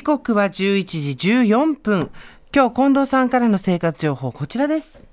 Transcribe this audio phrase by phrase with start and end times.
[0.00, 2.10] 時刻は11時14分。
[2.54, 5.04] 今日近藤さんからの生活情報こちらです。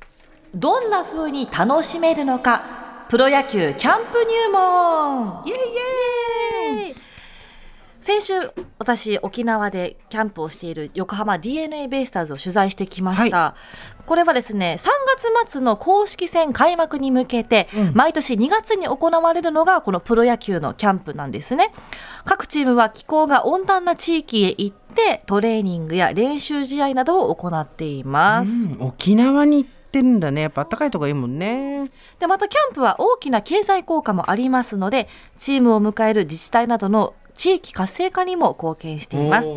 [0.55, 3.05] どんな風に楽しめるのか。
[3.10, 5.44] プロ野球キャンプ入門。
[5.46, 7.08] イエイイエイ。
[8.08, 8.35] 先週
[8.79, 13.56] 私沖縄でキャンプをしている横浜 d n a ベイスターズを取材してきました、は
[14.06, 14.88] これはですね3
[15.35, 21.73] 月末の公式戦開幕に向けて、毎年2月に行われるのがこのプロ野球のキャンプなんですね。
[22.23, 24.86] 各チームは気候が温暖な地域へ行って
[25.25, 30.41] トレーニングや練習試合などを行っています、うん沖縄に行ってるんだね。
[30.41, 31.89] やっぱ暖かいとこいいもんね。
[32.19, 35.07] でまたキャンプは大きな経済効果もありますので
[35.38, 39.49] チームを迎える自治体などの地域活性化にも貢献しています。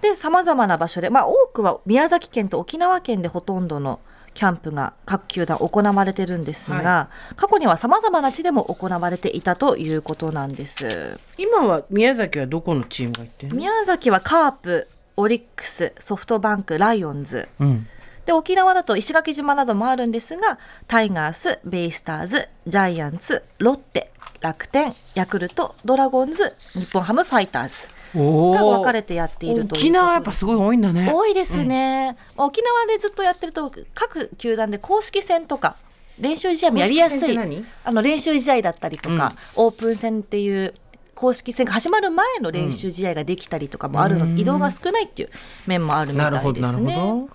[0.00, 4.00] でさまざまな場所で、まあ、多くは宮崎県と沖縄県でほとんどの
[4.36, 11.18] キャンプが各球団行われてるんですが、過去にはさまざまな地でも行われていたということなんです。
[11.38, 13.56] 今は宮崎はどこのチームが行ってるの？
[13.56, 17.48] 宮崎はカープオリックスソフトバンクライオンズ。
[17.58, 17.88] うん。
[18.26, 20.58] で沖縄だと石垣島などもあるんですが
[20.88, 24.10] タイガースベイスターズジャイアンツロッテ
[24.46, 31.12] 楽天ヤクルトドラゴンズ日本ハムファイターズおが分かーれてやっていると沖縄やっぱすごい多いんだね。
[31.12, 35.74] 多いですね、沖縄でずっとやってると各球団で公式戦とか
[36.20, 37.36] 練習試合もやりやすい。
[37.84, 40.72] あの練習試合だったりとか、オープン戦っていう
[41.16, 44.32] 公式戦が始まる前の練習試合ができたりとかもあるの。
[44.34, 45.30] で、移動が少ないっていう
[45.66, 46.96] 面もあるみたないるほどなるほですね。
[46.96, 47.28] ど。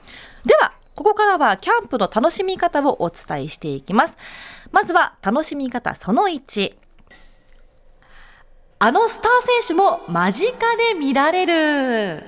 [0.45, 4.17] ではここからはキャンプの楽しみ方をお伝えしていきます。
[4.71, 6.73] まずは楽しみ方その1
[8.83, 12.23] あのスター選手も間近で見られる。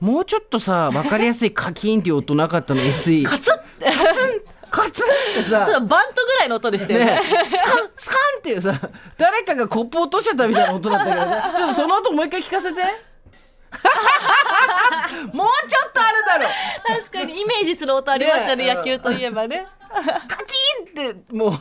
[0.00, 2.80] もうちょっとさ分かりやすいカキーンっていう音なかったの？
[2.90, 3.54] SE カツッ！
[3.54, 3.84] って
[4.72, 5.64] カツンってさ。
[5.64, 7.04] ちょっとバントぐらいの音でしたよね。
[7.04, 11.54] ね、スカンスカンっていうさ誰かがコップ落としちゃったみたいな音だったけどさ。
[11.56, 12.82] ちょっとその音もう一回聞かせて。
[15.32, 16.48] もうちょっとあるだろ。
[17.02, 19.68] 確かにイメージする音ありますよねね野球といえばね。
[20.26, 21.52] カキーンってもう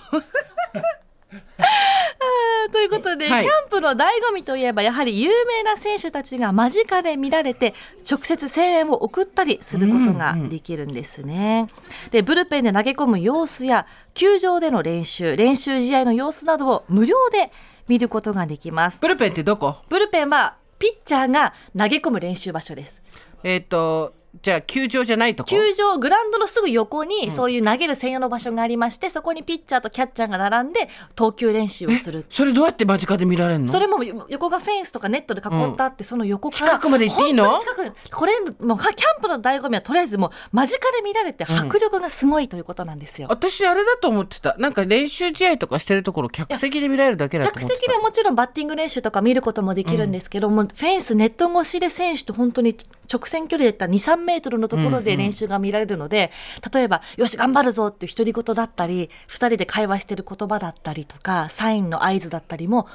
[2.97, 7.73] ことで、はいキャンプの醍醐味といえばやはり有名な選手たちが間近で見られて
[8.09, 11.67] 直接声援を送ったりすることができるんですね。
[12.11, 17.51] でブルペンで投げ込む様子や球場での練習練習試合の様子などを無料で
[17.87, 19.01] 見ることができます。
[19.01, 19.75] ブルペンってどこ？
[19.89, 23.01] ブルペンはピッチャーが投げ込む練習場所です。
[23.43, 25.49] えっ、とじゃあ球場じゃないとこ？
[25.49, 32.25] 球場グラウンドのすぐ横にそういう投げる専用の場所がありまして、そこにピッチャーとキャッチャーが並んで投球練習をする。
[32.31, 33.67] それどうやって間近で見られるの？
[33.67, 37.43] それも横がフェンスとかネットで囲ってあって、その横から近くまで行っていいの？
[37.51, 38.89] 本当に近くこれもうキャ
[39.19, 43.27] ンプの醍醐味はとりあえずもう間近で見られて迫力がすごいということなんですよ。
[43.29, 44.55] 私あれだと思ってた。
[44.57, 47.81] なんか練習試合とかしてるところ客席で見られるだけだと客思ってた。
[47.81, 52.75] 席でもちろんバッティング練習とか見ることもできるんですけども、フェンスネット越しで選手と本当に
[53.11, 56.31] 直線距離で言ったら23メートルのところで練習が見られるので、
[56.73, 62.87] 例えば「よし頑張るぞ」って独り言だったり2人で会話してる言葉だったりとかサインの合図だったりも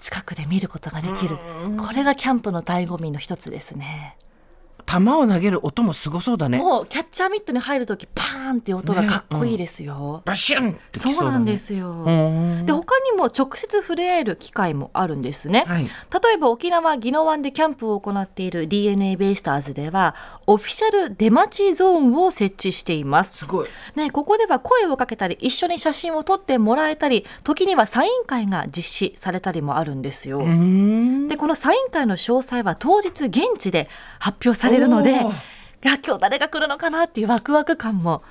[0.00, 1.36] 近くで見ることができる。
[1.78, 4.16] これがキャンプの醍醐味の一つですね。
[4.86, 10.22] 球を投げる音もすごそうだねもうキャッチャーミットに入るときパーンって音がかっこいいですよ。
[10.24, 11.90] バシュンってきそうなんですよ。
[11.90, 15.64] うんで他にも直接触れ合える機会もあるんですね。
[15.66, 20.14] はい例えば沖縄宜野湾でキャンプを行っている d n a ベイスターズでは
[20.46, 23.38] オフィシャル出待ちゾーンを設置しています。
[23.38, 30.38] すごいね、ここでは声をかけたり一緒に写真を撮ってもらえたり時にはサイン会が実施されたりもあるんですよ。
[30.38, 33.88] うんでこのサイン会の詳細は当日現地で
[34.18, 35.34] 発表されるのでおー。
[35.84, 38.22] いや今日誰が来るのかなっていうワクワク感も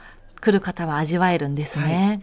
[0.41, 2.21] 来る方は味わえるんですね。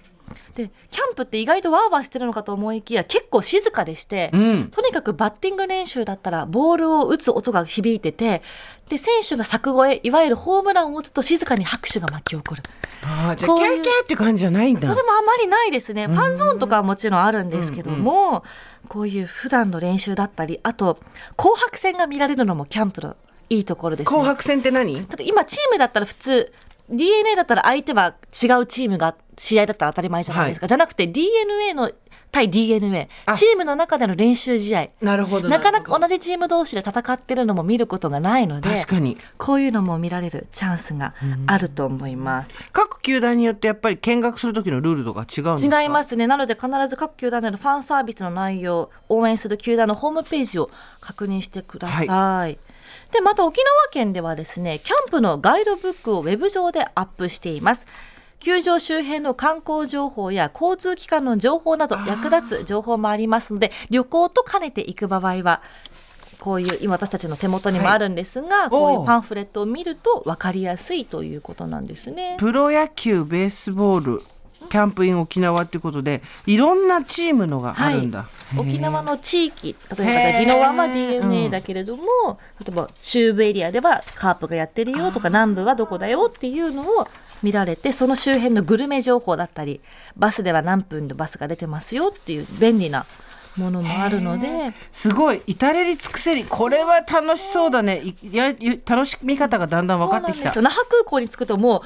[0.54, 4.68] でキャンプって意外とワーワーしてるのかと思いきや結構静かでして、うん。
[4.70, 8.42] とにかくバッティング練習だったらボールを打つ音が響いてて
[8.88, 12.62] で選手が柵越えいわゆるホームランを打つと静かに拍手が巻き起こる。
[13.04, 14.80] あーじゃあキャーキャーって感じじゃないんだ。
[14.82, 16.06] それもあまりないですね。
[16.06, 18.44] ファンゾーンとかはもちろんあるんですけども、
[18.88, 20.98] こういう普段の練習だったり、あと
[21.36, 23.16] 紅白戦が見られるのもキャンプの
[23.48, 24.10] いいところですね。
[24.10, 24.94] 紅白戦って何？
[24.94, 26.52] だって今チームだったら普通
[26.90, 31.90] DNA だったら相手は違うチームが試合だったら当たり前じゃないですか、じゃなくて DNA の
[32.30, 33.34] 対 DNA あ。
[33.34, 34.88] チームの中での練習試合。
[35.02, 39.18] なるほどなかなか同じチーム同士で戦ってるのも見ることがないので確かに。
[39.36, 41.14] こういうのも見られるチャンスが
[41.46, 42.52] あると思います。
[42.72, 45.82] 各球団によってやっぱり見学する時のルールとか違うんですか？
[45.82, 46.26] 違いますね。
[46.26, 52.58] なので必ず各球団でのファンサービスの内容応援する球団のホームページを確認してください、
[53.10, 57.86] でまた沖縄県ではですねキャンプのガイドブックをウェブ上でアップしています。
[58.40, 65.62] 球場周辺の観光情報や交通機関の情報など役立つ情報もありますので旅行と兼ねて行く場合は
[66.40, 72.36] こういう今私たちの手元にもあるんですが、こういうパンフレットを見ると分かりやすいということなんですね。
[72.40, 74.22] プロ野球ベースボール
[74.68, 87.06] キャンプイン沖縄っていうことでいろんなチームのがあるんだ、はい、沖縄の地域例えばじゃ宜野湾は DNA だけれども、うん、例えば中部エリアではカープがやってるよとか南部はどこだよっていうのを
[87.42, 89.80] 見られてその周辺のグルメ情報だったり
[90.16, 93.04] バスでは何分でバスが出てますよっていう便利な
[93.56, 94.74] ものもあるので。
[94.92, 96.44] すごい至れり尽くせり。
[96.44, 98.02] これは楽しそうだね。
[98.02, 98.54] いや
[98.86, 100.62] 楽しみ方がだんだん分かってきた。
[100.62, 101.82] 那覇空港に着くともう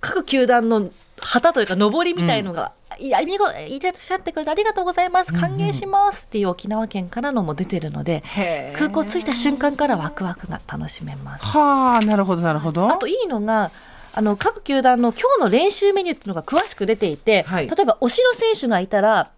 [0.00, 0.90] 各球団の
[1.22, 5.32] 旗というか上りみたいのが、うん、いや見事いらっしゃってくれてありがとうございます。
[5.32, 8.22] 歓迎しますっていう沖縄県からのも出てるので、
[8.72, 11.46] うん、空港着いた瞬間からワクワクが楽しめます。
[11.46, 12.88] はあなるほどなるほど。
[12.88, 13.70] あといいのが
[14.12, 19.30] あの各球団の今日の練習メニューっていうのが詳しく出ていて、はい、例えば推しの選手がいたら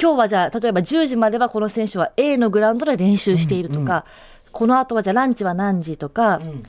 [0.00, 4.02] 今日はじゃあ例えば10時まではこの選手は A のグラウンドで練習しているとか、うんうん、
[4.52, 6.62] この後はじゃあランチは何時とか、うん、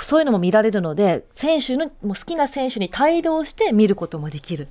[0.00, 4.68] そういうのも見られるので選手のもう好きな選手に帯同して見ることもできる。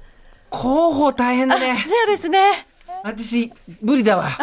[0.51, 1.85] 広報大変だね。
[1.87, 2.67] そうですね。
[3.03, 4.29] 私無理だわ。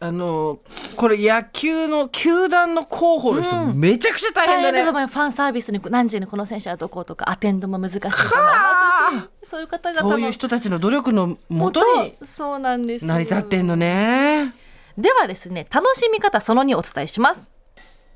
[0.00, 0.58] あの
[0.96, 4.82] これ野球の球団の広報の人、うん、めちゃくちゃ大変だね。
[4.84, 8.00] ファンサービスに何時にこの選手はどことかアテンドも難しい。
[8.00, 14.52] と思いますしそういう方々そういう人たちの努力のもとにそうなんです成り立ってんのね。
[14.98, 17.48] ではですね楽しみ方その2お伝えします。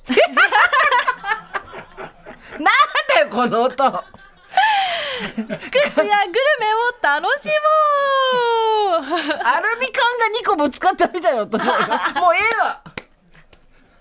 [3.31, 3.75] この音。
[3.75, 3.85] 靴や
[5.25, 9.03] グルメを楽しもう。
[9.45, 11.73] アルミ缶が2個ぶつかったみたいな音もうええ
[12.65, 12.83] わ。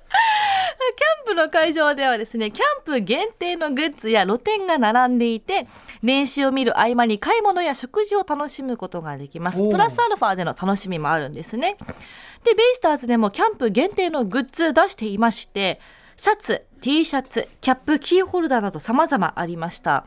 [0.09, 5.67] キャンプの会場ではですねキャンプ限定のグッズや露店が並んでいて
[6.01, 9.69] 練習を見る合間に買い物や食事を楽しむことができます。
[9.69, 11.77] プラスアルファでの楽しみもあるんですね。
[12.43, 15.79] でベイスターズでもキャンプ限定のグッズ出していまして
[16.17, 20.05] シャツ T シャツキャップキーホルダーなど様々ありました。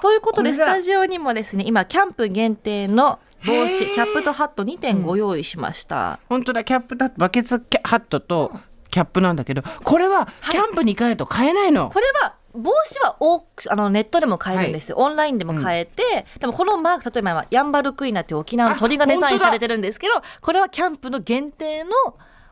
[0.00, 8.52] ということでスタジオにもですね今キャンプ限定の帽子キャップとハット2点ご用意しました、うん、本当だキャップだバケツハットと
[8.90, 16.02] キャップなんだけどこれはキャンプに行かないと買えないの、はい、これは帽子はおあのネットでも買えるんですよ、はい、オンラインでも買えて、
[16.36, 21.90] うん、でもこのマーク例えばヤンバルクイナっていう沖縄の鳥がデザインされてるんですけどこれはキャンプの限定の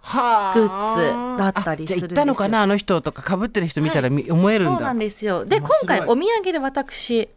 [0.02, 0.94] グッ
[1.36, 2.08] ズだったりするんですよ。
[2.08, 4.76] 行ったのかなあの人とかかぶってる人見たら、はい、思えるんだ。
[4.76, 5.44] そうなんですよ。
[5.44, 7.28] で今回お土産で私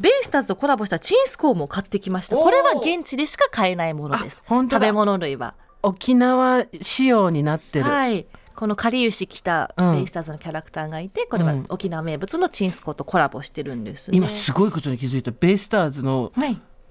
[0.00, 2.36] ベイスターズとコラボしたチンスコーも買ってきました。
[2.36, 4.42] これは現地でしか買えないものです。
[4.48, 5.54] 食べ物類は。
[5.82, 7.84] 沖縄仕様になってる。
[7.84, 8.26] はい。
[8.54, 15.30] このかりゆし来たベイスターズのキャラクターがいて、うん、これは沖縄名物のチンスコーとコラボしてるんです、ね、今すごいことに気づいた。
[15.30, 16.32] ベイスターズの、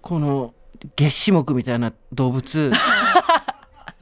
[0.01, 0.53] この
[0.95, 2.71] 月種目みたいな動物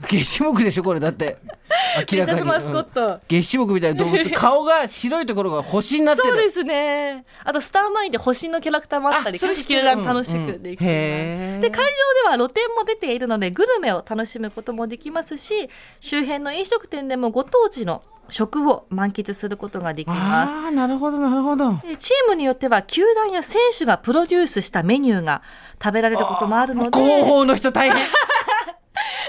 [0.09, 1.38] 月種目でしょこれだって。
[2.12, 2.44] 明らかに。
[2.44, 4.27] マスコット、月種目みたいな動物。
[4.31, 6.30] 顔が白いところが星になってる。
[6.30, 7.25] そうですね。
[7.44, 11.53] あとスターマインで星のキャラクターもあったり各球団楽しくできます、うん。
[11.56, 15.69] うん、で会場では露店も出ているのでグルメを楽しむこともできますし
[16.00, 20.53] 周辺の飲食店でもご当地の食を満喫することができます。
[20.56, 21.75] あなるほどなるほど。
[22.00, 25.41] チームによっては球団や選手がプロデュースしたメニューが
[25.81, 27.00] 食べられることもあるので。
[27.00, 27.98] 広報の人大変。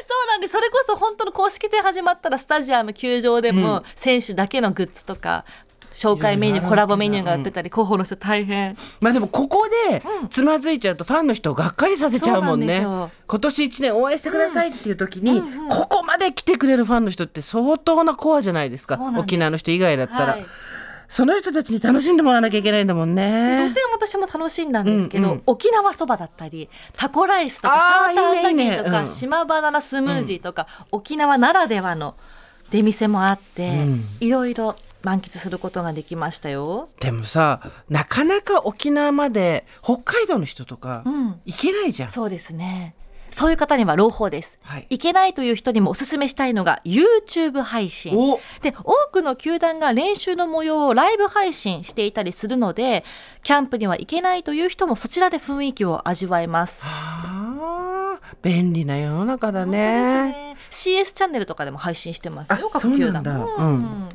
[0.09, 5.45] そうなんでそれこそ本当の公式戦始まったらスタジアム球場でも選手だけのグッズとか、
[5.91, 8.77] 紹介メニューコラボメニューが売ってたり、広報の人大変。
[9.01, 18.99] まあでもここでつまずいちゃうとファンの人をがっかりさせちゃうもんね、今年1年応援してくださいっていう時に、ここまで来てくれるファンの人って相当なコアじゃないですか。
[19.17, 20.33] 沖縄の人以外だったら。
[20.35, 20.47] はい
[21.09, 23.75] その人たちに楽しんでもらわなきゃいけないんだもんね。
[23.93, 32.15] 私も楽しんだんですけど、うんうん、沖縄そばだったりタコライスとかサーターアンダギーとか、島バナナスムージーとか、うん、沖縄ならではの
[32.71, 36.89] 出店もあって、うん、いろいろ満喫することができましたよ。
[37.01, 41.05] でもさなかなか沖縄まで北海道の人とか
[41.45, 42.95] 行けないじゃん、そうですね
[43.31, 48.15] そういう方には朗報です、はい、いけないという人にもお勧めしたいのが YouTube 配信。
[48.63, 53.05] で多くの球団が練習の模様をライブ配信していたりするので
[53.43, 56.85] キャンプには行けないという人もそちらで雰囲気を味わえます。
[58.43, 60.33] 便利な世の中だね。
[60.33, 60.57] ね。
[60.71, 63.23] CS チャンネルとかでも配信してますよ各球団。
[63.59, 64.09] うん、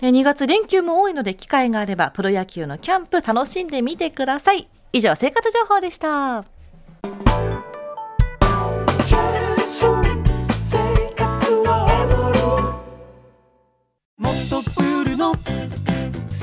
[0.00, 4.68] で2月連休も多いので機会があればプロ野球のキャンプ楽しんでみてください。
[4.92, 6.61] 以上生活情報でした